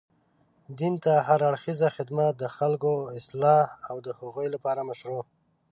دين 0.77 0.93
ته 1.03 1.13
هر 1.27 1.39
اړخيزه 1.49 1.87
خدمت، 1.95 2.33
د 2.37 2.45
خلګو 2.55 2.95
اصلاح 3.19 3.67
او 3.89 3.95
د 4.05 4.07
هغوی 4.19 4.47
لپاره 4.55 4.81
مشروع 4.89 5.23